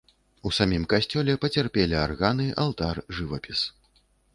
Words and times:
У 0.49 0.51
самім 0.59 0.87
касцёле 0.93 1.37
пацярпелі 1.45 2.01
арганы, 2.07 2.51
алтар, 2.67 2.95
жывапіс. 3.21 3.59